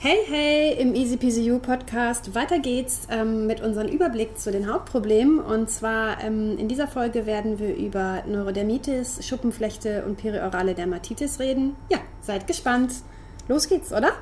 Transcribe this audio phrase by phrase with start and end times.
[0.00, 2.32] Hey, hey, im Easy PCU Podcast.
[2.32, 5.40] Weiter geht's ähm, mit unserem Überblick zu den Hautproblemen.
[5.40, 11.74] Und zwar ähm, in dieser Folge werden wir über Neurodermitis, Schuppenflechte und periorale Dermatitis reden.
[11.90, 12.92] Ja, seid gespannt.
[13.48, 14.12] Los geht's, oder?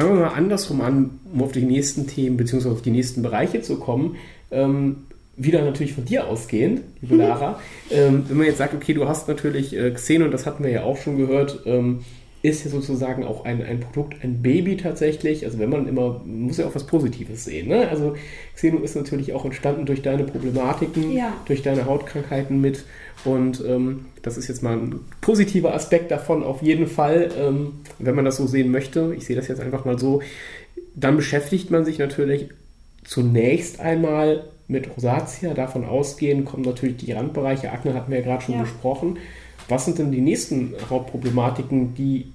[0.00, 2.70] Fangen wir mal andersrum an, um auf die nächsten Themen bzw.
[2.70, 4.16] auf die nächsten Bereiche zu kommen.
[4.50, 5.04] Ähm,
[5.36, 7.20] wieder natürlich von dir ausgehend, liebe mhm.
[7.20, 7.60] Lara.
[7.90, 10.70] Ähm, wenn man jetzt sagt, okay, du hast natürlich äh, Xeno, und das hatten wir
[10.70, 12.00] ja auch schon gehört, ähm,
[12.42, 15.44] ist ja sozusagen auch ein, ein Produkt, ein Baby tatsächlich.
[15.44, 17.68] Also wenn man immer, man muss ja auch was Positives sehen.
[17.68, 17.88] Ne?
[17.88, 18.14] Also
[18.54, 21.34] Xeno ist natürlich auch entstanden durch deine Problematiken, ja.
[21.44, 22.84] durch deine Hautkrankheiten mit.
[23.24, 28.14] Und ähm, das ist jetzt mal ein positiver Aspekt davon auf jeden Fall, ähm, wenn
[28.14, 29.14] man das so sehen möchte.
[29.16, 30.22] Ich sehe das jetzt einfach mal so.
[30.94, 32.48] Dann beschäftigt man sich natürlich
[33.04, 35.52] zunächst einmal mit Rosatia.
[35.52, 37.70] Davon ausgehend kommen natürlich die Randbereiche.
[37.70, 38.62] Akne hatten wir ja gerade schon ja.
[38.62, 39.18] besprochen.
[39.70, 42.32] Was sind denn die nächsten Hauptproblematiken, die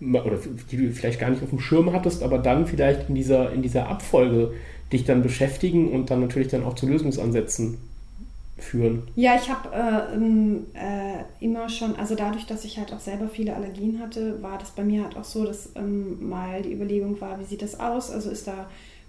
[0.00, 0.38] oder
[0.70, 3.62] die du vielleicht gar nicht auf dem Schirm hattest, aber dann vielleicht in dieser, in
[3.62, 4.52] dieser Abfolge
[4.92, 7.78] dich dann beschäftigen und dann natürlich dann auch zu Lösungsansätzen
[8.58, 9.02] führen?
[9.16, 10.16] Ja, ich habe äh,
[10.78, 14.70] äh, immer schon, also dadurch, dass ich halt auch selber viele Allergien hatte, war das
[14.70, 18.10] bei mir halt auch so, dass ähm, mal die Überlegung war, wie sieht das aus?
[18.10, 18.66] Also ist da,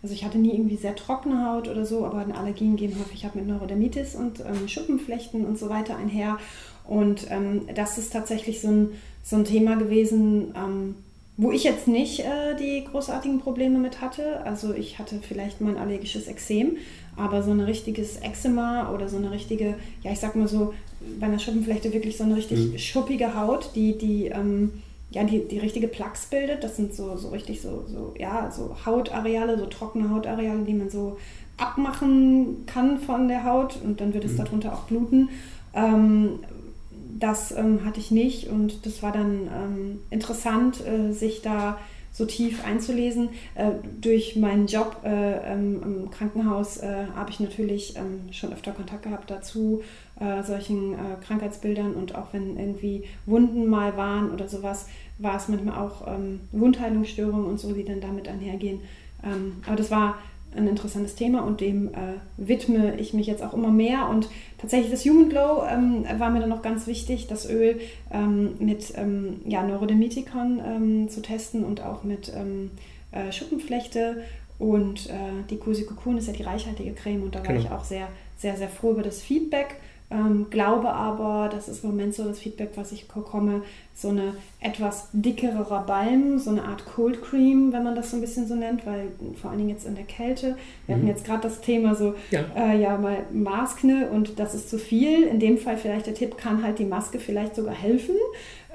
[0.08, 3.40] also ich hatte nie irgendwie sehr trockene Haut oder so, aber Allergien gehen häufig habe
[3.40, 6.38] mit Neurodermitis und ähm, Schuppenflechten und so weiter einher.
[6.86, 8.90] Und ähm, das ist tatsächlich so ein,
[9.22, 10.96] so ein Thema gewesen, ähm,
[11.36, 14.46] wo ich jetzt nicht äh, die großartigen Probleme mit hatte.
[14.46, 16.78] Also ich hatte vielleicht mal ein allergisches Exem,
[17.18, 20.74] aber so ein richtiges Eczema oder so eine richtige, ja ich sag mal so,
[21.20, 22.78] bei einer Schuppenflechte wirklich so eine richtig mhm.
[22.78, 24.72] schuppige Haut, die, die, ähm,
[25.10, 26.64] ja, die, die richtige Plaques bildet.
[26.64, 30.90] Das sind so, so richtig so, so, ja, so Hautareale, so trockene Hautareale, die man
[30.90, 31.18] so
[31.58, 34.38] abmachen kann von der Haut und dann wird es mhm.
[34.38, 35.30] darunter auch bluten.
[35.74, 36.40] Ähm,
[37.20, 41.80] das ähm, hatte ich nicht und das war dann ähm, interessant, äh, sich da
[42.18, 43.30] so tief einzulesen.
[43.54, 48.72] Äh, durch meinen Job äh, ähm, im Krankenhaus äh, habe ich natürlich ähm, schon öfter
[48.72, 49.84] Kontakt gehabt dazu,
[50.20, 54.88] äh, solchen äh, Krankheitsbildern und auch wenn irgendwie Wunden mal waren oder sowas,
[55.20, 58.82] war es manchmal auch ähm, Wundheilungsstörungen und so, die dann damit einhergehen.
[59.66, 60.20] Aber das war
[60.58, 64.10] ein interessantes Thema und dem äh, widme ich mich jetzt auch immer mehr.
[64.10, 67.80] Und tatsächlich das Human Glow ähm, war mir dann noch ganz wichtig, das Öl
[68.12, 72.72] ähm, mit ähm, ja, Neurodermitikon ähm, zu testen und auch mit ähm,
[73.12, 74.24] äh, Schuppenflechte.
[74.60, 77.60] Und äh, die Cocoon ist ja die reichhaltige Creme und da war genau.
[77.60, 78.08] ich auch sehr,
[78.38, 79.76] sehr, sehr froh über das Feedback.
[80.10, 83.64] Ähm, glaube aber, das ist im Moment so das Feedback, was ich bekomme,
[83.94, 88.22] so eine etwas dickerer Balm, so eine Art Cold Cream, wenn man das so ein
[88.22, 89.10] bisschen so nennt, weil
[89.42, 91.00] vor allen Dingen jetzt in der Kälte, wir mhm.
[91.00, 92.46] hatten jetzt gerade das Thema so, ja.
[92.56, 95.24] Äh, ja, mal Maskne und das ist zu viel.
[95.24, 98.16] In dem Fall vielleicht der Tipp, kann halt die Maske vielleicht sogar helfen,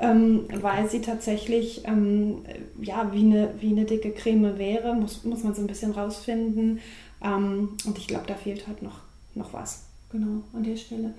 [0.00, 2.42] ähm, weil sie tatsächlich ähm,
[2.82, 6.80] ja, wie eine, wie eine dicke Creme wäre, muss, muss man so ein bisschen rausfinden.
[7.24, 9.00] Ähm, und ich glaube, da fehlt halt noch,
[9.34, 9.91] noch was.
[10.12, 11.14] Genau, an der Stelle.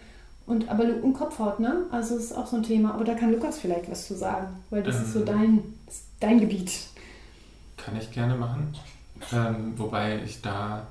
[0.46, 1.86] Und aber und Kopfhaut, ne?
[1.92, 2.94] Also ist auch so ein Thema.
[2.94, 5.26] Aber da kann Lukas vielleicht was zu sagen, weil das ähm, ist so ähm.
[5.26, 5.64] dein,
[6.20, 6.72] dein Gebiet.
[7.78, 8.74] Kann ich gerne machen.
[9.32, 10.86] Ähm, wobei ich da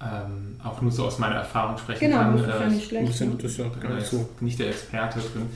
[0.00, 2.36] ähm, auch nur so aus meiner Erfahrung sprechen genau, kann.
[2.36, 3.20] Genau, das ist ja nicht schlecht.
[3.20, 3.36] Ne?
[3.36, 4.28] das ist ja gar nicht so.
[4.40, 5.50] Nicht der Experte drin.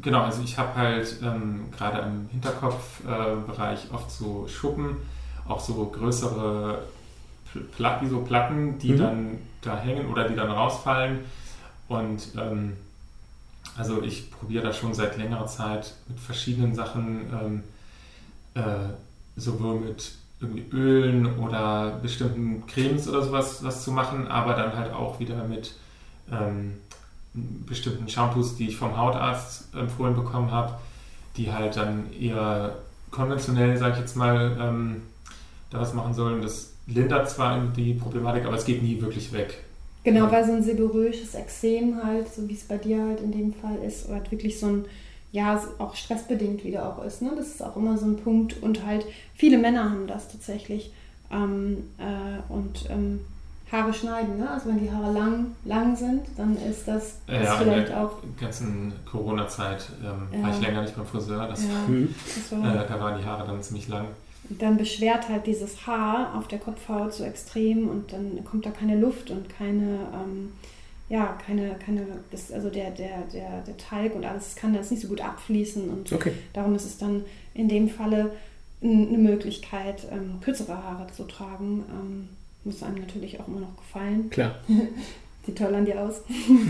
[0.00, 4.96] Genau, also ich habe halt ähm, gerade im Hinterkopfbereich äh, oft so Schuppen,
[5.46, 6.84] auch so größere
[7.76, 8.98] Pla wie so Platten, die mhm.
[8.98, 11.20] dann da hängen oder die dann rausfallen.
[11.88, 12.74] Und ähm,
[13.76, 17.62] also ich probiere da schon seit längerer Zeit mit verschiedenen Sachen, ähm,
[18.54, 18.92] äh,
[19.36, 24.92] sowohl mit irgendwie Ölen oder bestimmten Cremes oder sowas was zu machen, aber dann halt
[24.92, 25.74] auch wieder mit
[26.30, 26.74] ähm,
[27.32, 30.74] bestimmten Shampoos, die ich vom Hautarzt empfohlen bekommen habe,
[31.36, 32.76] die halt dann eher
[33.10, 35.02] konventionell, sage ich jetzt mal, ähm,
[35.70, 36.42] da was machen sollen.
[36.42, 39.58] Das lindert zwar die Problematik, aber es geht nie wirklich weg.
[40.04, 43.54] Genau, weil so ein seborrhoisches Exem halt, so wie es bei dir halt in dem
[43.54, 44.84] Fall ist, oder halt wirklich so ein,
[45.32, 47.22] ja, auch stressbedingt wieder auch ist.
[47.22, 47.32] Ne?
[47.36, 48.62] Das ist auch immer so ein Punkt.
[48.62, 50.92] Und halt viele Männer haben das tatsächlich.
[51.32, 53.20] Ähm, äh, und ähm,
[53.72, 54.48] Haare schneiden, ne?
[54.48, 58.04] Also wenn die Haare lang, lang sind, dann ist das, das ja, vielleicht in der
[58.04, 58.12] auch.
[58.38, 60.46] ganzen Corona-Zeit ähm, ja.
[60.46, 61.48] war ich länger nicht beim Friseur.
[61.48, 64.06] Das, ja, das war, äh, da waren die Haare dann ziemlich lang
[64.48, 68.96] dann beschwert halt dieses Haar auf der Kopfhaut so extrem und dann kommt da keine
[68.96, 70.52] Luft und keine, ähm,
[71.08, 75.02] ja, keine, keine, das, also der, der, der, der Talg und alles kann das nicht
[75.02, 76.32] so gut abfließen und okay.
[76.52, 77.24] darum ist es dann
[77.54, 78.32] in dem Falle
[78.82, 81.84] eine Möglichkeit, ähm, kürzere Haare zu tragen.
[81.88, 82.28] Ähm,
[82.64, 84.30] muss einem natürlich auch immer noch gefallen.
[84.30, 84.56] Klar.
[85.46, 86.22] Sieht toll an dir aus.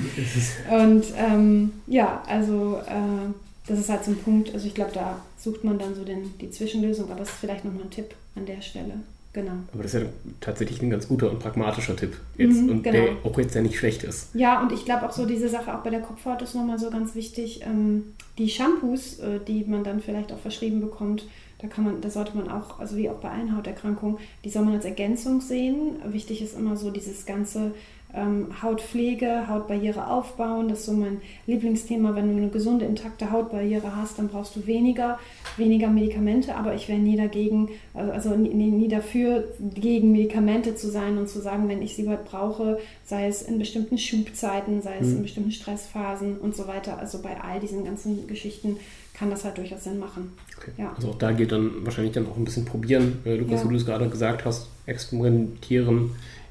[0.71, 3.33] und ähm, ja, also äh,
[3.67, 6.37] das ist halt so ein Punkt, also ich glaube, da sucht man dann so den,
[6.39, 8.95] die Zwischenlösung, aber es ist vielleicht nochmal ein Tipp an der Stelle.
[9.33, 9.53] Genau.
[9.73, 10.09] Aber das ist ja
[10.41, 13.05] tatsächlich ein ganz guter und pragmatischer Tipp jetzt mhm, und genau.
[13.05, 14.33] der auch jetzt ja nicht schlecht ist.
[14.33, 16.89] Ja, und ich glaube auch so diese Sache auch bei der Kopfhaut ist nochmal so
[16.89, 17.63] ganz wichtig.
[17.63, 21.27] Ähm, die Shampoos, äh, die man dann vielleicht auch verschrieben bekommt,
[21.59, 24.65] da kann man, da sollte man auch, also wie auch bei allen Hauterkrankungen, die soll
[24.65, 25.97] man als Ergänzung sehen.
[26.07, 27.73] Wichtig ist immer so dieses ganze
[28.15, 30.69] ähm, Hautpflege, Hautbarriere aufbauen.
[30.69, 32.15] Das ist so mein Lieblingsthema.
[32.15, 35.19] Wenn du eine gesunde, intakte Hautbarriere hast, dann brauchst du weniger,
[35.57, 36.55] weniger Medikamente.
[36.55, 41.41] Aber ich wäre nie dagegen, also nie, nie dafür, gegen Medikamente zu sein und zu
[41.41, 45.17] sagen, wenn ich sie brauche, sei es in bestimmten Schubzeiten, sei es mhm.
[45.17, 46.99] in bestimmten Stressphasen und so weiter.
[46.99, 48.77] Also bei all diesen ganzen Geschichten
[49.15, 50.33] kann das halt durchaus Sinn machen.
[50.59, 50.73] Okay.
[50.77, 50.93] Ja.
[50.95, 53.67] Also auch da geht dann wahrscheinlich dann auch ein bisschen probieren, äh, Lukas, ja.
[53.67, 56.11] wie du es gerade gesagt hast, experimentieren.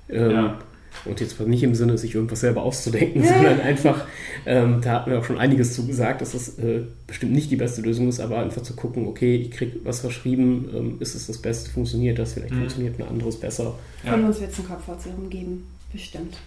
[0.09, 0.59] Ähm, ja.
[1.05, 3.33] Und jetzt nicht im Sinne, sich irgendwas selber auszudenken, ja.
[3.33, 4.05] sondern einfach,
[4.45, 7.55] ähm, da hatten wir auch schon einiges zu gesagt, dass das äh, bestimmt nicht die
[7.55, 11.27] beste Lösung ist, aber einfach zu gucken, okay, ich kriege was verschrieben, ähm, ist es
[11.27, 12.59] das Beste, funktioniert das, vielleicht mhm.
[12.59, 13.75] funktioniert ein anderes besser.
[14.03, 16.37] Von uns wird es ein Kopfhautserum geben, bestimmt.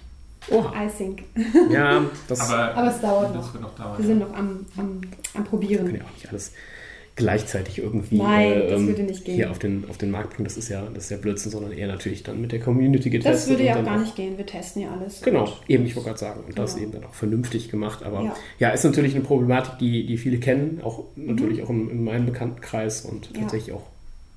[0.50, 0.84] Oha.
[0.84, 1.24] I think.
[1.70, 3.60] Ja, das, aber, aber es dauert noch.
[3.60, 5.00] noch dauern, wir sind noch am, am,
[5.34, 5.86] am Probieren.
[5.86, 6.52] Wir können ja auch nicht alles
[7.16, 10.44] gleichzeitig irgendwie Nein, äh, ähm, hier auf den, auf den Markt bringen.
[10.44, 13.34] Das ist ja das ist ja Blödsinn, sondern eher natürlich dann mit der Community getestet.
[13.34, 14.36] Das würde ja auch gar nicht gehen.
[14.36, 15.22] Wir testen ja alles.
[15.22, 16.40] Genau, eben, ich wollte gerade sagen.
[16.40, 16.62] Und genau.
[16.62, 18.02] das eben dann auch vernünftig gemacht.
[18.02, 18.36] Aber ja.
[18.58, 18.68] ja.
[18.68, 21.64] ist natürlich eine Problematik, die, die viele kennen, auch natürlich mhm.
[21.64, 23.40] auch in, in meinem Bekanntenkreis und ja.
[23.40, 23.82] tatsächlich auch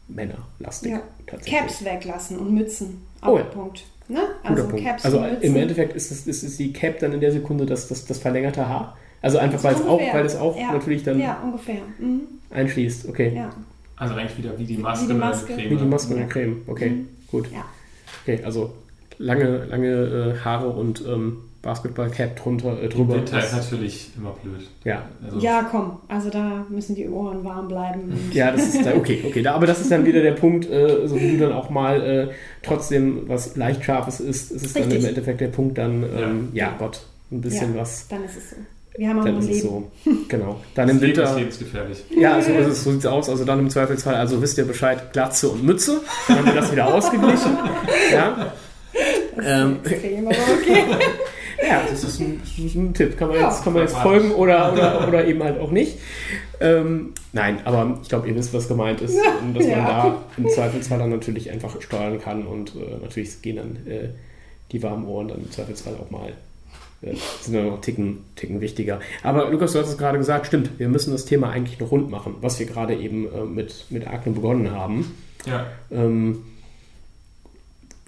[0.08, 0.94] Männerlastig.
[0.94, 1.02] Ja.
[1.46, 3.02] Caps weglassen und Mützen.
[3.22, 3.44] Auch oh, ja.
[3.44, 3.84] Punkt.
[4.08, 4.22] Ne?
[4.42, 4.84] Also, Punkt.
[4.84, 7.88] Caps also im Endeffekt ist, es, ist, ist die Cap dann in der Sekunde das,
[7.90, 8.98] das, das verlängerte Haar.
[9.22, 10.72] Also einfach, weil es, auch, weil es auch ja.
[10.72, 11.82] natürlich dann ja, ungefähr.
[12.00, 12.22] Mhm.
[12.52, 13.10] einschließt.
[13.10, 13.34] Okay.
[13.36, 13.50] Ja.
[13.98, 15.54] Also eigentlich wieder wie die Maske, wie die Maske.
[15.54, 15.70] Creme.
[15.70, 16.26] Wie die Maske ja.
[16.26, 16.62] Creme.
[16.68, 17.08] Okay, mhm.
[17.30, 17.52] gut.
[17.52, 17.66] Ja.
[18.24, 18.74] Okay, also
[19.18, 23.16] lange, lange äh, Haare und ähm, Basketball-Cap drunter, äh, drüber.
[23.16, 24.66] Winter ist natürlich immer blöd.
[24.86, 25.04] Ja.
[25.22, 28.14] Also ja, komm, also da müssen die Ohren warm bleiben.
[28.32, 29.42] ja, das ist da, okay, okay.
[29.42, 32.02] Da, aber das ist dann wieder der Punkt, äh, so wie du dann auch mal
[32.02, 32.28] äh,
[32.64, 34.94] trotzdem was leicht Scharfes isst, ist es Richtig.
[34.94, 36.68] dann im Endeffekt der Punkt dann, ähm, ja.
[36.68, 36.76] ja.
[36.80, 37.02] Gott,
[37.32, 38.08] ein bisschen ja, was.
[38.08, 38.56] Dann ist es so.
[39.00, 39.62] Wir haben auch dann ein Leben.
[39.62, 39.92] So.
[40.28, 40.60] Genau.
[40.76, 41.24] Dann im Winter.
[41.24, 42.04] Ist lebensgefährlich.
[42.20, 43.30] Ja, so, ist so sieht es aus.
[43.30, 46.02] Also dann im Zweifelsfall, also wisst ihr Bescheid, Glatze und Mütze.
[46.28, 47.58] Dann haben wir das wieder ausgeglichen.
[48.12, 48.52] Ja.
[49.36, 50.84] Das ähm, extrem, aber okay.
[51.66, 53.18] ja, das ist ein, das ist ein, Tipp.
[53.18, 56.00] Kann man, ja, jetzt, kann man jetzt folgen oder, oder, oder eben halt auch nicht.
[56.60, 59.16] Ähm, nein, aber ich glaube, ihr wisst, was gemeint ist.
[59.42, 59.78] Und dass ja.
[59.78, 64.10] man da im Zweifelsfall dann natürlich einfach steuern kann und äh, natürlich gehen dann äh,
[64.72, 66.34] die warmen Ohren dann im Zweifelsfall auch mal
[67.02, 69.00] sind dann noch Ticken, Ticken wichtiger.
[69.24, 72.10] Aber Lukas, du hast es gerade gesagt, stimmt, wir müssen das Thema eigentlich noch rund
[72.10, 75.16] machen, was wir gerade eben äh, mit, mit Akne begonnen haben.
[75.46, 75.66] Ja.
[75.92, 76.44] Ähm,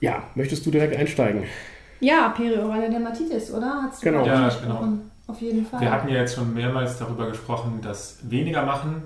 [0.01, 1.43] ja, möchtest du direkt einsteigen?
[1.99, 3.83] Ja, periorale Dermatitis, oder?
[3.83, 4.25] Hat's genau.
[4.25, 4.97] Ja, genau.
[5.27, 5.79] Auf jeden Fall.
[5.79, 9.03] Wir hatten ja jetzt schon mehrmals darüber gesprochen, dass weniger machen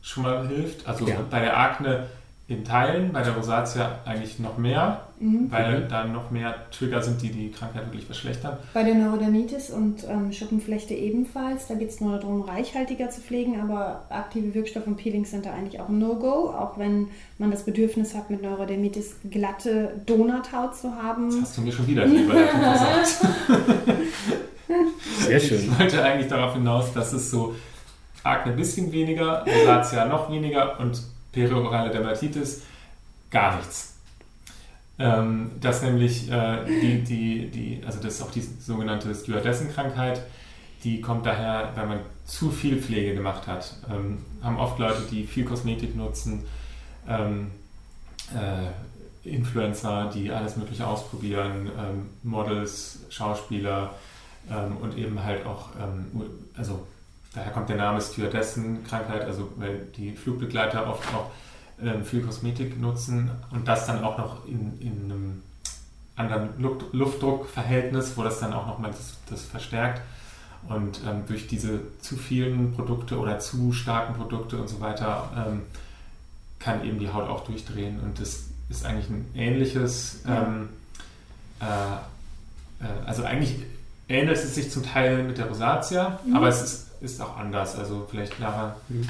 [0.00, 0.88] schon mal hilft.
[0.88, 1.16] Also ja.
[1.30, 2.06] bei der Akne
[2.48, 5.50] in Teilen, bei der Rosatia eigentlich noch mehr, mhm.
[5.50, 5.88] weil mhm.
[5.88, 8.56] da noch mehr Trigger sind, die die Krankheit wirklich verschlechtern.
[8.74, 11.66] Bei der Neurodermitis und ähm, Schuppenflechte ebenfalls.
[11.66, 15.52] Da geht es nur darum, reichhaltiger zu pflegen, aber aktive Wirkstoffe und Peelings sind da
[15.52, 20.94] eigentlich auch ein No-Go, auch wenn man das Bedürfnis hat, mit Neurodermitis glatte Donuthaut zu
[20.94, 21.30] haben.
[21.30, 23.18] Das hast du mir schon wieder die Überleitung gesagt.
[25.20, 25.58] Sehr schön.
[25.58, 27.54] Ich wollte eigentlich darauf hinaus, dass es so
[28.22, 32.62] Akne ein bisschen weniger, Rosatia noch weniger und periorale Dermatitis
[33.30, 33.97] gar nichts.
[34.98, 40.22] Ähm, das nämlich äh, die, die, die, also das ist auch die sogenannte Stewardessen-Krankheit,
[40.84, 43.76] die kommt daher, wenn man zu viel Pflege gemacht hat.
[43.90, 46.44] Ähm, haben oft Leute, die viel Kosmetik nutzen,
[47.08, 47.50] ähm,
[48.34, 53.94] äh, Influencer, die alles Mögliche ausprobieren, ähm, Models, Schauspieler
[54.50, 56.22] ähm, und eben halt auch, ähm,
[56.56, 56.86] also
[57.34, 61.30] daher kommt der Name Stewardessen-Krankheit, also weil die Flugbegleiter oft auch
[61.82, 65.42] äh, viel Kosmetik nutzen und das dann auch noch in, in einem
[66.16, 66.48] anderen
[66.92, 70.02] Luftdruckverhältnis, wo das dann auch nochmal das, das verstärkt.
[70.68, 75.62] Und ähm, durch diese zu vielen Produkte oder zu starken Produkte und so weiter ähm,
[76.58, 78.00] kann eben die Haut auch durchdrehen.
[78.00, 80.70] Und das ist eigentlich ein ähnliches, ähm,
[81.60, 81.64] äh,
[82.84, 83.54] äh, also eigentlich
[84.08, 86.34] ähnelt es sich zum Teil mit der Rosatia, mhm.
[86.34, 87.76] aber es ist ist auch anders.
[87.76, 88.76] Also vielleicht klarer.
[88.88, 89.08] Mhm.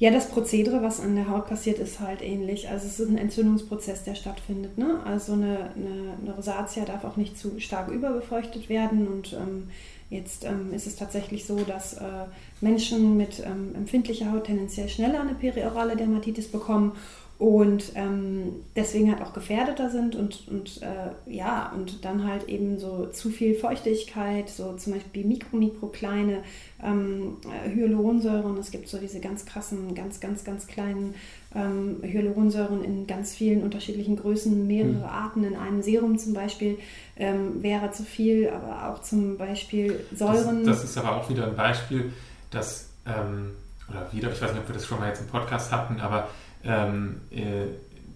[0.00, 2.68] Ja, das Prozedere, was an der Haut passiert, ist halt ähnlich.
[2.68, 4.78] Also es ist ein Entzündungsprozess, der stattfindet.
[4.78, 5.00] Ne?
[5.04, 9.08] Also eine, eine, eine Rosatia darf auch nicht zu stark überbefeuchtet werden.
[9.08, 9.70] Und ähm,
[10.08, 12.26] jetzt ähm, ist es tatsächlich so, dass äh,
[12.60, 16.92] Menschen mit ähm, empfindlicher Haut tendenziell schneller eine periorale Dermatitis bekommen
[17.38, 22.80] und ähm, deswegen halt auch gefährdeter sind und, und äh, ja, und dann halt eben
[22.80, 26.42] so zu viel Feuchtigkeit, so zum Beispiel mikro, mikro kleine
[26.82, 27.36] ähm,
[27.72, 28.58] Hyaluronsäuren.
[28.58, 31.14] Es gibt so diese ganz krassen, ganz, ganz, ganz kleinen
[31.54, 35.04] ähm, Hyaluronsäuren in ganz vielen unterschiedlichen Größen, mehrere mhm.
[35.04, 36.76] Arten in einem Serum zum Beispiel
[37.16, 40.64] ähm, wäre zu viel, aber auch zum Beispiel Säuren.
[40.64, 42.12] Das, das ist aber auch wieder ein Beispiel,
[42.50, 43.52] dass, ähm,
[43.88, 46.28] oder wieder, ich weiß nicht, ob wir das schon mal jetzt im Podcast hatten, aber
[46.64, 47.66] ähm, äh,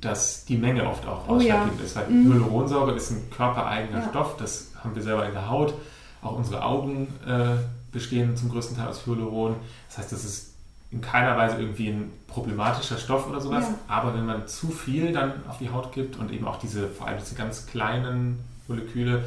[0.00, 1.86] dass die Menge oft auch oh, ausschlaggebend ja.
[1.86, 1.96] ist.
[1.96, 2.32] Weil Mhm.
[2.32, 4.08] Hyaluronsäure ist ein körpereigener Ja.
[4.08, 5.74] Stoff, das haben wir selber in der Haut.
[6.22, 7.56] Auch unsere Augen äh,
[7.92, 9.56] bestehen zum größten Teil aus Hyaluron.
[9.88, 10.52] Das heißt, das ist
[10.90, 13.64] in keiner Weise irgendwie ein problematischer Stoff oder sowas.
[13.68, 13.74] Ja.
[13.88, 17.06] Aber wenn man zu viel dann auf die Haut gibt und eben auch diese, vor
[17.06, 19.24] allem diese ganz kleinen Moleküle,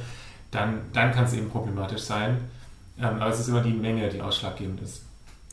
[0.51, 2.37] dann, dann kann es eben problematisch sein.
[2.99, 5.03] Ähm, aber es ist immer die Menge, die ausschlaggebend ist.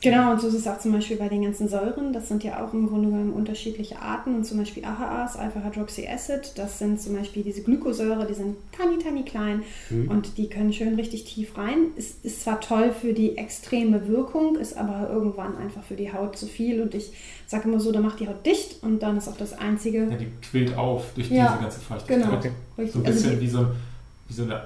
[0.03, 2.13] Genau, und so ist es auch zum Beispiel bei den ganzen Säuren.
[2.13, 4.35] Das sind ja auch im Grunde genommen unterschiedliche Arten.
[4.35, 9.23] Und zum Beispiel AHAs, Alpha-Hydroxyacid, das sind zum Beispiel diese Glykosäure, die sind tiny, tiny
[9.23, 10.09] klein Mhm.
[10.09, 11.87] und die können schön richtig tief rein.
[11.95, 16.37] Ist, ist zwar toll für die extreme Wirkung, ist aber irgendwann einfach für die Haut
[16.37, 16.81] zu viel.
[16.81, 17.11] Und ich
[17.47, 19.99] sage immer so, da macht die Haut dicht und dann ist auch das Einzige.
[20.09, 22.23] Ja, die quillt auf durch Ja, diese ganze Feuchtigkeit.
[22.23, 22.37] genau.
[22.37, 22.51] Okay.
[22.91, 23.65] So ein also bisschen die- wie, so
[24.27, 24.61] wie so eine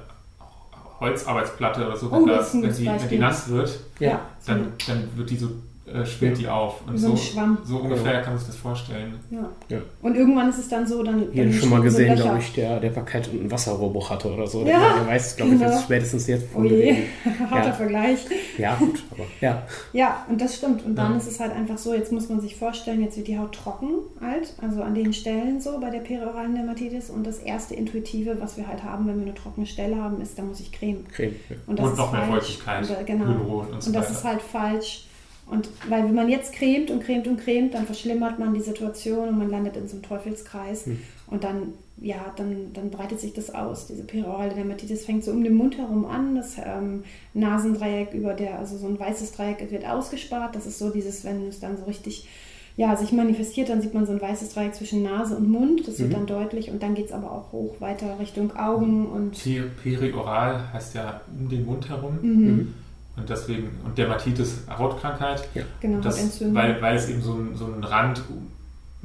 [1.00, 2.08] Holzarbeitsplatte oder so.
[2.12, 5.38] Oh, Wenn, das das, wenn, die, wenn die nass wird, ja, dann, dann wird die
[5.38, 5.50] so,
[5.94, 6.86] äh, schwillt die auf.
[6.88, 7.58] Und So so, Schwamm.
[7.64, 9.16] so ungefähr kann man sich das vorstellen.
[9.32, 9.50] Ja.
[9.70, 9.78] Ja.
[10.02, 11.28] Und irgendwann ist es dann so, dann.
[11.32, 12.24] Hier schon mal so gesehen, Löcher.
[12.24, 14.60] glaube ich, der, der Parkett und einen Wasserrohrbruch hatte oder so.
[14.66, 15.72] Ja, der, der weiß, glaube ich, genau.
[15.72, 17.04] jetzt spätestens jetzt Oh von je, bewegen.
[17.50, 17.74] harter Ja.
[17.74, 18.26] Vergleich.
[18.58, 19.64] Ja, gut, aber ja.
[19.94, 20.84] Ja, und das stimmt.
[20.86, 21.18] Und dann Ja.
[21.18, 23.90] ist es halt einfach so, jetzt muss man sich vorstellen, jetzt wird die Haut trocken
[24.22, 27.10] halt, also an den Stellen so bei der perioralen Dermatitis.
[27.10, 30.38] Und das erste Intuitive, was wir halt haben, wenn wir eine trockene Stelle haben, ist,
[30.38, 31.06] da muss ich Creme.
[31.14, 31.36] Creme.
[31.50, 31.56] Ja.
[31.68, 33.26] Und, Und noch mehr Feuchtigkeit, Und, äh, genau.
[33.26, 34.12] Und so Und das weiter.
[34.12, 35.04] ist halt falsch.
[35.50, 39.30] Und weil wenn man jetzt cremt und cremt und cremt, dann verschlimmert man die Situation
[39.30, 40.86] und man landet in so einem Teufelskreis.
[40.86, 41.00] Hm.
[41.28, 43.88] Und dann, ja, dann, dann breitet sich das aus.
[43.88, 46.36] Diese periorale Dermatitis fängt so um den Mund herum an.
[46.36, 50.56] Das ähm, Nasendreieck über der, also so ein weißes Dreieck wird ausgespart.
[50.56, 52.28] Das ist so dieses, wenn es dann so richtig
[52.76, 55.88] ja, sich manifestiert, dann sieht man so ein weißes Dreieck zwischen Nase und Mund.
[55.88, 56.14] Das wird Mhm.
[56.14, 60.72] dann deutlich und dann geht es aber auch hoch weiter Richtung Augen und Pe- Perioral
[60.74, 62.20] heißt ja um den Mund herum.
[62.22, 62.74] mhm,
[63.18, 65.48] Und deswegen, und Dermatitis, Hautkrankheit.
[65.82, 66.56] genau, Das, Entzündung.
[66.56, 68.22] weil, weil es eben so ein, so ein Rand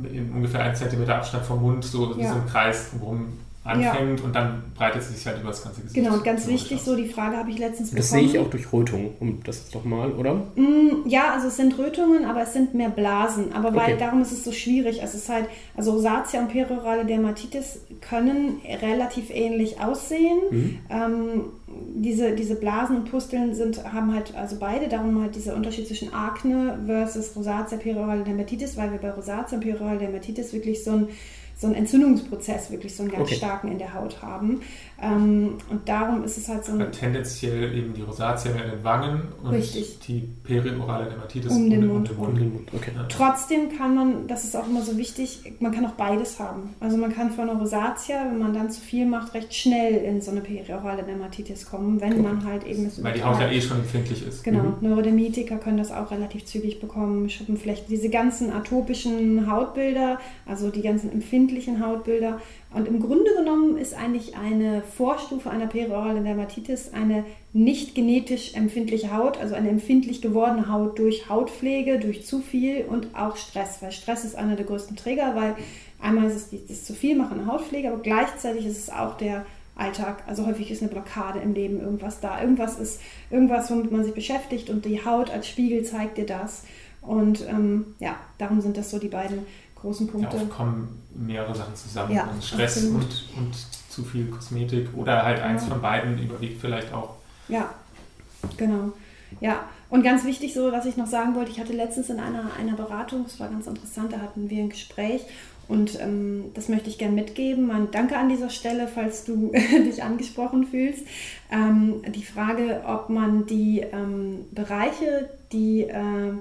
[0.03, 2.29] in ungefähr einen Zentimeter Abstand vom Mund, so wie Ja.
[2.31, 3.29] so ein Kreis drumherum
[3.65, 5.95] anfängt und dann breitet es sich halt über das ganze Gesicht.
[5.95, 6.85] Genau, und ganz so wichtig, aus.
[6.85, 8.29] so die Frage habe ich letztens Das bekommen.
[8.29, 10.35] sehe ich auch durch Rötung, um das ist doch mal, oder?
[10.57, 13.53] Mm, Ja, also es sind Rötungen, aber es sind mehr Blasen.
[13.53, 13.97] Aber weil Okay.
[14.01, 15.01] darum ist es so schwierig.
[15.01, 20.39] Es ist halt, also Rosatia und periorale Dermatitis können relativ ähnlich aussehen.
[20.51, 20.79] Mhm.
[20.91, 21.41] Ähm,
[21.95, 26.13] diese, diese Blasen und Pusteln sind, haben halt, also beide, darum halt dieser Unterschied zwischen
[26.13, 31.09] Akne versus Rosatia periorale Dermatitis, weil wir bei Rosatia und periorale Dermatitis wirklich so ein
[31.63, 33.37] so einen Entzündungsprozess, wirklich so einen ganz Okay.
[33.37, 34.63] starken in der Haut haben.
[35.03, 38.71] Ähm, und darum ist es halt so ein Aber tendenziell eben die Rosatia mehr in
[38.71, 39.99] den Wangen und Richtig.
[40.07, 42.69] die periorale Dermatitis Um den Mund Um den Mund.
[42.73, 42.93] Okay.
[42.95, 43.05] Ja.
[43.09, 46.71] Trotzdem kann man, das ist auch immer so wichtig, man kann auch beides haben.
[46.79, 50.21] Also man kann von einer Rosatia, wenn man dann zu viel macht, recht schnell in
[50.21, 53.61] so eine periorale Dermatitis kommen, wenn man halt eben es Weil die Haut ja eh
[53.61, 54.45] schon empfindlich ist.
[54.45, 54.89] Genau, Mhm.
[54.89, 61.11] Neurodermitiker können das auch relativ zügig bekommen, Schuppenflechten, diese ganzen atopischen Hautbilder, also die ganzen
[61.11, 62.41] empfindlichen Hautbilder.
[62.75, 69.15] Und im Grunde genommen ist eigentlich eine Vorstufe einer perioralen Dermatitis eine nicht genetisch empfindliche
[69.15, 73.93] Haut, also eine empfindlich gewordene Haut durch Hautpflege, durch zu viel und auch Stress, weil
[73.93, 75.55] Stress ist einer der größten Trigger, weil
[76.01, 79.45] einmal ist es das zu viel machen Hautpflege, aber gleichzeitig ist es auch der
[79.77, 80.23] Alltag.
[80.27, 82.41] Also häufig ist eine Blockade im Leben irgendwas da.
[82.41, 83.01] Irgendwas ist
[83.31, 86.65] irgendwas, womit man sich beschäftigt und die Haut als Spiegel zeigt dir das.
[87.01, 89.45] Und ähm, ja, darum sind das so die beiden
[89.83, 90.37] großen Punkte.
[90.37, 92.15] oft kommen mehrere Sachen zusammen.
[92.15, 93.03] Ja, und Stress absolut.
[93.03, 93.55] und, und
[93.91, 95.69] zu viel Kosmetik oder halt eins Ja.
[95.69, 97.17] von beiden überwiegt vielleicht auch.
[97.49, 97.75] Ja,
[98.57, 98.93] genau.
[99.41, 102.51] Ja, und ganz wichtig, so was ich noch sagen wollte, ich hatte letztens in einer,
[102.59, 105.23] einer Beratung, das war ganz interessant, da hatten wir ein Gespräch
[105.69, 107.67] und ähm, das möchte ich gern mitgeben.
[107.67, 109.53] Man, danke an dieser Stelle, falls du
[109.85, 111.05] dich angesprochen fühlst.
[111.51, 116.33] Ähm, die Frage, ob man die ähm, Bereiche, die, äh,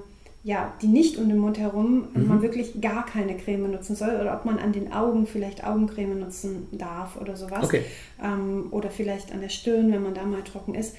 [0.44, 2.26] ja, die nicht um den Mund herum, Mhm.
[2.26, 6.18] man wirklich gar keine Creme nutzen soll oder ob man an den Augen vielleicht Augencreme
[6.18, 7.84] nutzen darf oder sowas Okay.
[8.22, 10.96] ähm, oder vielleicht an der Stirn, wenn man da mal trocken ist,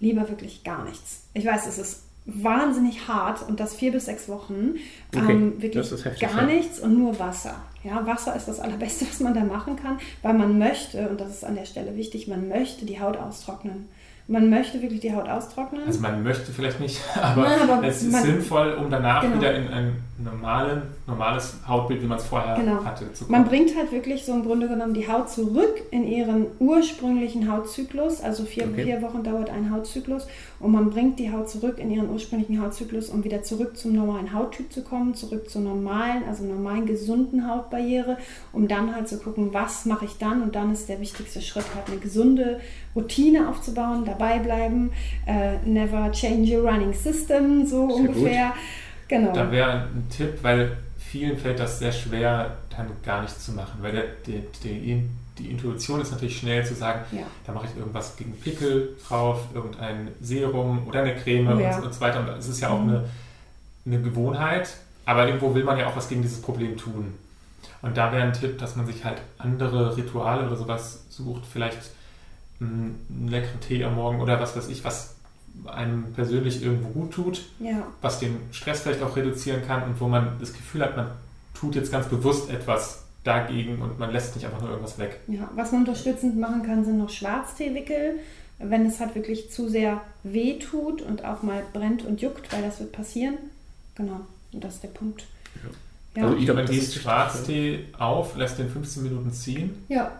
[0.00, 1.24] lieber wirklich gar nichts.
[1.34, 4.74] Ich weiß, es ist wahnsinnig hart und das vier bis sechs Wochen.
[5.14, 6.54] Okay, Ähm, wirklich das ist heftig, gar ja.
[6.54, 7.54] nichts und nur Wasser.
[7.84, 11.30] Ja, Wasser ist das Allerbeste, was man da machen kann, weil man möchte, und das
[11.30, 13.88] ist an der Stelle wichtig, man möchte die Haut austrocknen.
[14.28, 15.82] Man möchte wirklich die Haut austrocknen.
[15.86, 19.36] Also man möchte vielleicht nicht, aber, Ja, aber es ist man- sinnvoll, um danach Genau.
[19.36, 22.82] wieder in ein normalen, normales Hautbild, wie man es vorher Genau.
[22.84, 23.48] hatte, zu Man kommen.
[23.50, 28.22] bringt halt wirklich so im Grunde genommen die Haut zurück in ihren ursprünglichen Hautzyklus.
[28.22, 28.84] Also vier, Okay.
[28.84, 30.26] vier Wochen dauert ein Hautzyklus.
[30.58, 34.32] Und man bringt die Haut zurück in ihren ursprünglichen Hautzyklus, um wieder zurück zum normalen
[34.32, 38.16] Hauttyp zu kommen, zurück zur normalen, also normalen, gesunden Hautbarriere,
[38.52, 40.42] um dann halt zu gucken, was mache ich dann.
[40.42, 42.60] Und dann ist der wichtigste Schritt halt eine gesunde
[42.96, 44.90] Routine aufzubauen, dabei bleiben,
[45.26, 48.52] äh, never change your running system, so Sehr ungefähr.
[49.08, 49.32] Genau.
[49.32, 53.78] Da wäre ein Tipp, weil vielen fällt das sehr schwer, dann gar nichts zu machen,
[53.80, 54.98] weil der, der, der,
[55.38, 57.22] die Intuition ist natürlich schnell zu sagen, Ja.
[57.46, 61.76] da mache ich irgendwas gegen Pickel drauf, irgendein Serum oder eine Creme ja.
[61.78, 62.20] und, und so weiter.
[62.20, 62.88] Und es ist ja auch Mhm.
[62.88, 63.04] eine,
[63.86, 64.70] eine Gewohnheit,
[65.04, 67.14] aber irgendwo will man ja auch was gegen dieses Problem tun.
[67.82, 71.78] Und da wäre ein Tipp, dass man sich halt andere Rituale oder sowas sucht, vielleicht
[72.60, 75.16] einen leckeren Tee am Morgen oder was weiß ich, was
[75.66, 77.86] einem persönlich irgendwo gut tut ja.
[78.02, 81.10] was den Stress vielleicht auch reduzieren kann und wo man das Gefühl hat, man
[81.54, 85.18] tut jetzt ganz bewusst etwas dagegen und man lässt nicht einfach nur irgendwas weg.
[85.26, 88.20] Ja, was man unterstützend machen kann, sind noch Schwarzteewickel,
[88.58, 92.62] wenn es halt wirklich zu sehr weh tut und auch mal brennt und juckt, weil
[92.62, 93.36] das wird passieren.
[93.96, 94.20] Genau,
[94.52, 95.24] und das ist der Punkt.
[96.14, 99.84] Ja, Also ich glaube, man gießt Schwarztee auf, lässt den 15 Minuten ziehen.
[99.88, 100.12] ja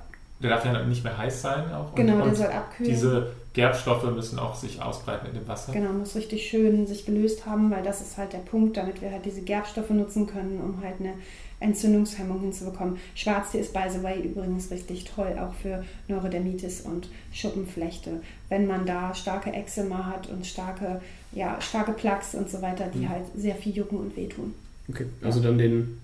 [0.43, 1.95] Der darf ja nicht mehr heiß sein auch.
[1.95, 2.93] genau, und, der und soll abkühlen.
[2.93, 5.73] diese Gerbstoffe müssen auch sich ausbreiten in dem Wasser.
[5.73, 9.11] Genau, muss richtig schön sich gelöst haben, weil das ist halt der Punkt, damit wir
[9.11, 11.15] halt diese Gerbstoffe nutzen können, um halt eine
[11.59, 12.99] Entzündungshemmung hinzubekommen.
[13.15, 18.21] Schwarztee ist by the way übrigens richtig toll, auch für Neurodermitis und Schuppenflechte.
[18.51, 21.01] Wenn man da starke Eczema hat und starke,
[21.33, 23.09] ja, starke Plaques und so weiter, die Mhm.
[23.09, 24.53] halt sehr viel jucken und wehtun.
[24.91, 25.99] Okay, also dann den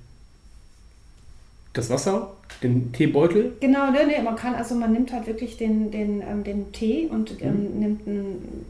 [1.72, 3.52] das Wasser, den Teebeutel.
[3.60, 7.06] Genau, ne, ne, man kann, also man nimmt halt wirklich den, den, ähm, den Tee
[7.10, 8.18] und ähm, nimmt ein,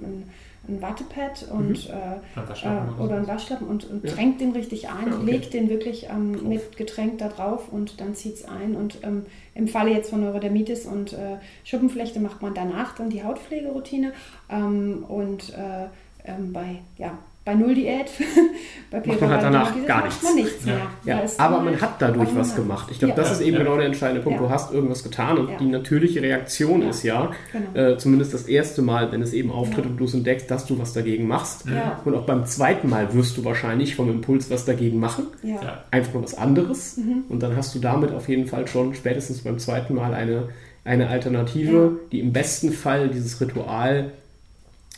[0.02, 0.30] ein,
[0.68, 1.92] ein Wattepad und äh,
[2.36, 4.12] Beim Waschlappen äh, oder ein Waschlappen und, und Ja.
[4.12, 5.24] tränkt den richtig ein, Ja, okay.
[5.32, 8.76] legt den wirklich ähm, mit Getränk da drauf und dann zieht es ein.
[8.76, 13.24] Und ähm, im Falle jetzt von Neurodermitis und äh, Schuppenflechte macht man danach dann die
[13.24, 14.12] Hautpflegeroutine.
[14.48, 15.86] Ähm, und äh,
[16.24, 18.06] ähm, bei, ja, bei Null-Diät,
[18.92, 20.22] bei Macht man halt danach Peroraldermitis gar macht nichts.
[20.22, 20.72] man nichts Ja.
[20.74, 21.16] mehr.
[21.16, 22.88] Ja, ist aber man hat dadurch was gemacht.
[22.92, 23.16] Ich glaube, Ja.
[23.16, 23.62] das ist eben Ja.
[23.64, 24.38] genau der entscheidende Punkt.
[24.40, 24.46] Ja.
[24.46, 25.56] Du hast irgendwas getan und Ja.
[25.58, 26.90] die natürliche Reaktion Ja.
[26.90, 27.88] ist ja, Genau.
[27.94, 29.90] äh, zumindest das erste Mal, wenn es eben auftritt Ja.
[29.90, 31.64] und du es entdeckst, dass du was dagegen machst.
[31.66, 32.00] Ja.
[32.04, 35.26] Und auch beim zweiten Mal wirst du wahrscheinlich vom Impuls was dagegen machen.
[35.42, 35.54] Ja.
[35.54, 35.84] Ja.
[35.90, 36.96] Einfach nur was anderes.
[36.96, 37.24] Mhm.
[37.28, 40.48] Und dann hast du damit auf jeden Fall schon spätestens beim zweiten Mal eine,
[40.84, 44.12] eine Alternative, die im besten Fall dieses Ritual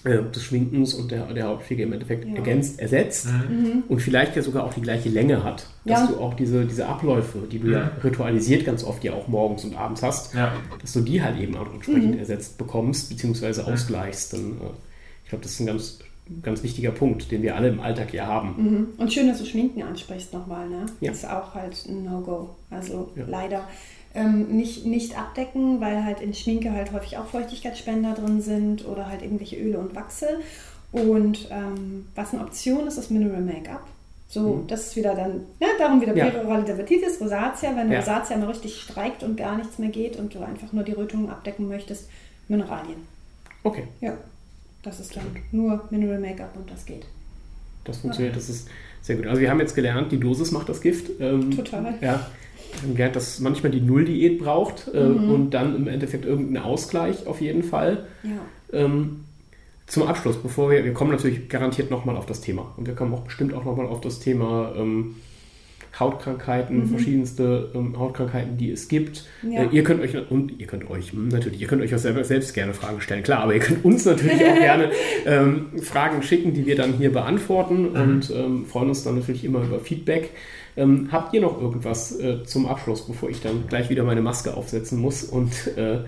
[0.05, 2.35] äh, des Schminkens und der, der Hautpflege im Endeffekt Ja.
[2.37, 3.27] ergänzt, ersetzt.
[3.49, 3.85] Mhm.
[3.89, 5.67] und vielleicht ja sogar auch die gleiche Länge hat.
[5.85, 6.01] Ja.
[6.01, 7.91] Dass du auch diese, diese Abläufe, die du ja Mhm.
[8.05, 10.53] ritualisiert ganz oft ja auch morgens und abends hast, Ja.
[10.81, 12.19] dass du die halt eben auch entsprechend Mhm.
[12.19, 13.73] ersetzt bekommst, beziehungsweise Mhm.
[13.73, 14.33] ausgleichst.
[14.35, 14.71] Dann, äh,
[15.25, 15.99] ich glaube, das ist ein ganz,
[16.43, 18.55] ganz wichtiger Punkt, den wir alle im Alltag ja haben.
[18.57, 18.87] Mhm.
[18.99, 20.87] Und schön, dass du Schminken ansprichst nochmal, ne?
[21.01, 21.13] Ja.
[21.13, 22.51] Ist auch halt ein No-Go.
[22.71, 23.25] Also Ja.
[23.27, 23.69] leider
[24.15, 29.09] ähm, nicht, nicht abdecken, weil halt in Schminke halt häufig auch Feuchtigkeitsspender drin sind oder
[29.09, 30.29] halt irgendwelche Öle und Wachse.
[30.93, 33.85] Und ähm, was eine Option ist, ist Mineral Make-up.
[34.29, 34.67] So, Mhm.
[34.69, 36.27] das ist wieder dann, ja, darum wieder Ja.
[36.31, 37.99] Perorale Dermatitis, Rosatia, wenn Ja.
[38.01, 41.29] Rosatia mal richtig streikt und gar nichts mehr geht und du einfach nur die Rötungen
[41.31, 42.09] abdecken möchtest,
[42.49, 42.97] Mineralien.
[43.65, 44.17] Okay, Ja,
[44.83, 47.07] das ist dann nur Mineral Make-up und das geht.
[47.85, 48.69] das funktioniert, das ist
[49.03, 49.27] sehr gut.
[49.27, 51.11] Also wir haben jetzt gelernt, die Dosis macht das Gift.
[51.21, 51.95] Ähm, Total.
[52.01, 52.27] Ja,
[52.83, 55.31] haben gelernt, dass manchmal die Null-Diät braucht äh, Mhm.
[55.31, 58.07] und dann im Endeffekt irgendeinen Ausgleich auf jeden Fall.
[58.23, 58.31] Ja.
[58.85, 59.21] Ähm,
[59.87, 63.13] zum Abschluss, bevor wir, wir kommen natürlich garantiert nochmal auf das Thema und wir kommen
[63.13, 65.17] auch bestimmt auch nochmal auf das Thema ähm,
[65.99, 66.89] Hautkrankheiten, Mhm.
[66.89, 69.25] verschiedenste ähm, Hautkrankheiten, die es gibt.
[69.49, 69.63] Ja.
[69.65, 72.25] Äh, ihr könnt euch und ihr könnt euch hm, natürlich, ihr könnt euch auch selber,
[72.25, 74.91] selbst gerne Fragen stellen, klar, aber ihr könnt uns natürlich auch gerne
[75.27, 79.63] ähm, Fragen schicken, die wir dann hier beantworten und ähm, freuen uns dann natürlich immer
[79.63, 80.31] über Feedback.
[80.77, 84.55] Ähm, habt ihr noch irgendwas äh, zum Abschluss, bevor ich dann gleich wieder meine Maske
[84.57, 85.99] aufsetzen muss und äh,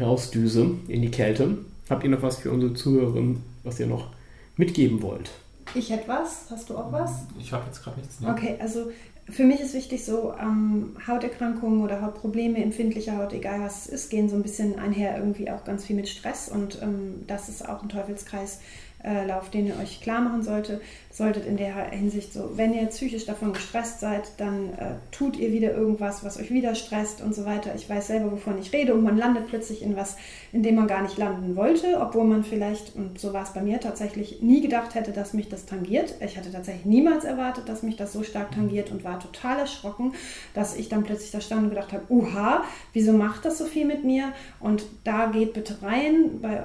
[0.00, 1.58] rausdüse in die Kälte?
[1.88, 4.10] Habt ihr noch was für unsere Zuhörerinnen, was ihr noch
[4.56, 5.30] mitgeben wollt?
[5.74, 6.46] Ich hätte was.
[6.50, 7.26] Hast du auch was?
[7.38, 8.20] Ich habe jetzt gerade nichts.
[8.20, 8.30] Ne?
[8.30, 8.90] Okay, also
[9.28, 14.10] für mich ist wichtig so, ähm, Hauterkrankungen oder Hautprobleme, empfindliche Haut, egal was es ist,
[14.10, 17.68] gehen so ein bisschen einher irgendwie auch ganz viel mit Stress und ähm, das ist
[17.68, 18.60] auch ein Teufelskreis,
[19.04, 20.80] Lebenslauf, den ihr euch klar machen sollte,
[21.18, 25.52] solltet in der Hinsicht so, wenn ihr psychisch davon gestresst seid, dann äh, tut ihr
[25.52, 27.74] wieder irgendwas, was euch wieder stresst und so weiter.
[27.74, 30.16] Ich weiß selber, wovon ich rede und man landet plötzlich in was,
[30.52, 33.60] in dem man gar nicht landen wollte, obwohl man vielleicht, und so war es bei
[33.60, 36.14] mir tatsächlich, nie gedacht hätte, dass mich das tangiert.
[36.24, 40.14] Ich hatte tatsächlich niemals erwartet, dass mich das so stark tangiert und war total erschrocken,
[40.54, 43.86] dass ich dann plötzlich da stand und gedacht habe, uha, wieso macht das so viel
[43.86, 44.32] mit mir?
[44.60, 46.62] Und da geht bitte rein bei,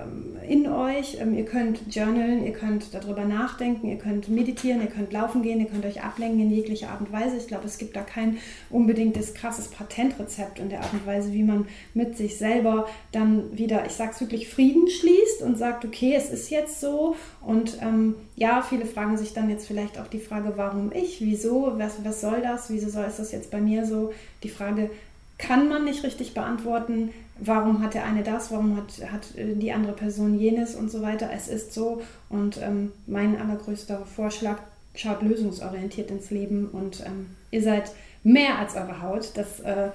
[0.47, 1.17] in euch.
[1.19, 5.41] Ähm, ihr könnt journalen, ihr könnt darüber nachdenken, ihr könnt mit meditieren, ihr könnt laufen
[5.41, 7.37] gehen, ihr könnt euch ablenken in jeglicher Art und Weise.
[7.37, 8.37] Ich glaube, es gibt da kein
[8.69, 13.85] unbedingtes krasses Patentrezept in der Art und Weise, wie man mit sich selber dann wieder,
[13.85, 17.15] ich sage es wirklich, Frieden schließt und sagt, okay, es ist jetzt so.
[17.41, 21.73] Und ähm, ja, viele fragen sich dann jetzt vielleicht auch die Frage, warum ich, wieso,
[21.77, 24.13] was, was soll das, wieso soll ist das jetzt bei mir so?
[24.43, 24.89] Die Frage,
[25.37, 29.71] kann man nicht richtig beantworten, warum hat der eine das, warum hat, hat äh, die
[29.71, 31.29] andere Person jenes und so weiter.
[31.33, 34.59] Es ist so und ähm, mein allergrößter Vorschlag,
[34.95, 37.91] schaut lösungsorientiert ins Leben und ähm, ihr seid
[38.23, 39.31] mehr als eure Haut.
[39.35, 39.89] Das äh,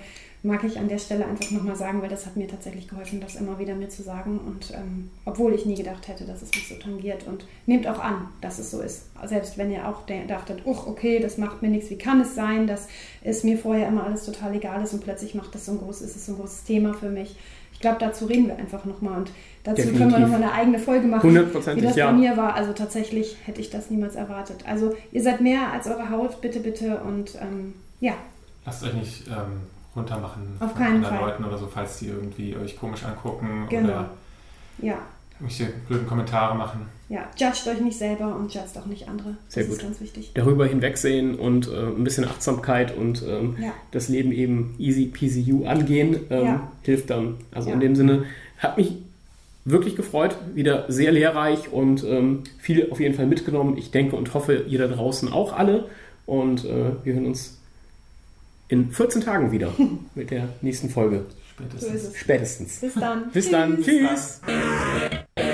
[0.49, 3.37] mag ich an der Stelle einfach nochmal sagen, weil das hat mir tatsächlich geholfen, das
[3.37, 4.39] immer wieder mir zu sagen.
[4.39, 7.27] Und ähm, obwohl ich nie gedacht hätte, dass es mich so tangiert.
[7.27, 9.05] Und nehmt auch an, dass es so ist.
[9.27, 12.67] Selbst wenn ihr auch dachtet, uch, okay, das macht mir nichts, wie kann es sein,
[12.67, 12.89] dass
[13.23, 16.11] es mir vorher immer alles total egal ist und plötzlich macht das so ein großes,
[16.11, 17.37] ist es so ein großes Thema für mich.
[17.75, 19.31] Ich glaube, dazu reden wir einfach nochmal und
[19.65, 19.99] dazu Definitiv.
[20.01, 22.11] können wir nochmal eine eigene Folge machen, wie das ja.
[22.11, 22.55] bei mir war.
[22.55, 24.65] Also tatsächlich hätte ich das niemals erwartet.
[24.67, 28.15] Also ihr seid mehr als eure Haut, bitte, bitte und ähm, ja.
[28.65, 29.61] Lasst euch nicht ähm,
[29.99, 31.29] runter machen Auf von anderen Fall.
[31.29, 33.89] Leuten oder so, falls die irgendwie euch komisch angucken genau.
[33.89, 34.11] oder
[34.81, 34.99] ja.
[35.39, 36.87] irgendwelche blöden Kommentare machen.
[37.09, 39.37] Ja, judgt euch nicht selber und judgt auch nicht andere.
[39.49, 39.79] Sehr das gut.
[39.79, 40.31] ist ganz wichtig.
[40.35, 43.73] Darüber hinwegsehen und äh, ein bisschen Achtsamkeit und ähm, ja.
[43.93, 46.73] das Leben eben easy peasy you angehen, ähm, ja.
[46.83, 47.37] hilft dann.
[47.53, 47.75] Also ja.
[47.75, 48.25] in dem Sinne,
[48.59, 48.93] hat mich
[49.65, 53.77] wirklich gefreut, wieder sehr lehrreich und ähm, viel auf jeden Fall mitgenommen.
[53.77, 55.89] Ich denke und hoffe, ihr da draußen auch alle.
[56.27, 57.58] Und äh, wir hören uns
[58.69, 59.73] in 14 Tagen wieder
[60.15, 61.27] mit der nächsten Folge.
[61.57, 62.17] Spätestens.
[62.17, 62.81] Spätestens.
[62.81, 63.31] Bis dann.
[63.33, 63.83] Bis dann.
[63.83, 64.41] Tschüss.
[64.47, 65.48] Tschüss.